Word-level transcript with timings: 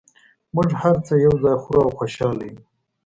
موږ 0.55 0.69
هر 0.81 0.95
څه 1.05 1.13
یو 1.25 1.33
ځای 1.43 1.57
خورو 1.61 1.81
او 1.85 1.91
خوشحاله 1.97 2.43
یو 2.51 2.57